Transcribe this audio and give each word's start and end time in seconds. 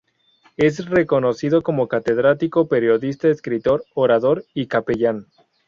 Es 0.57 0.89
reconocido 0.89 1.61
como 1.61 1.87
catedrático, 1.87 2.67
periodista, 2.67 3.27
escritor, 3.27 3.83
orador 3.93 4.45
y 4.55 4.65
capellán. 4.65 5.27